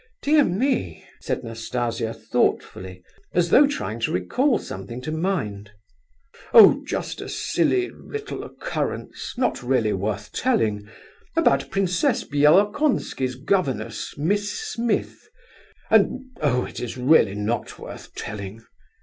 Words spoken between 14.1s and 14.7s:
Miss